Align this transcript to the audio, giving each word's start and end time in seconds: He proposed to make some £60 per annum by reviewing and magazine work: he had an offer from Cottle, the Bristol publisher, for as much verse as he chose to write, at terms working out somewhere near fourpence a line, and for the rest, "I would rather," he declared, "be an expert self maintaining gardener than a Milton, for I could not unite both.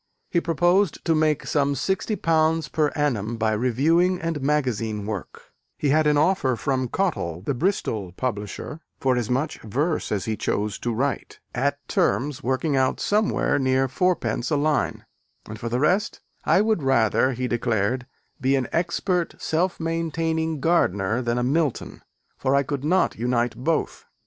He 0.31 0.41
proposed 0.41 1.05
to 1.05 1.13
make 1.13 1.45
some 1.45 1.75
£60 1.75 2.71
per 2.71 2.87
annum 2.95 3.37
by 3.37 3.51
reviewing 3.51 4.19
and 4.19 4.41
magazine 4.41 5.05
work: 5.05 5.51
he 5.77 5.89
had 5.89 6.07
an 6.07 6.17
offer 6.17 6.55
from 6.55 6.87
Cottle, 6.87 7.41
the 7.45 7.53
Bristol 7.53 8.11
publisher, 8.13 8.79
for 8.99 9.15
as 9.15 9.29
much 9.29 9.59
verse 9.61 10.11
as 10.11 10.25
he 10.25 10.35
chose 10.35 10.79
to 10.79 10.91
write, 10.91 11.39
at 11.53 11.87
terms 11.87 12.41
working 12.41 12.75
out 12.75 12.99
somewhere 12.99 13.59
near 13.59 13.87
fourpence 13.87 14.49
a 14.49 14.57
line, 14.57 15.05
and 15.47 15.59
for 15.59 15.69
the 15.69 15.79
rest, 15.79 16.19
"I 16.45 16.61
would 16.61 16.81
rather," 16.81 17.33
he 17.33 17.47
declared, 17.47 18.07
"be 18.41 18.55
an 18.55 18.69
expert 18.71 19.35
self 19.39 19.79
maintaining 19.79 20.61
gardener 20.61 21.21
than 21.21 21.37
a 21.37 21.43
Milton, 21.43 22.01
for 22.39 22.55
I 22.55 22.63
could 22.63 22.83
not 22.83 23.19
unite 23.19 23.55
both. 23.55 24.05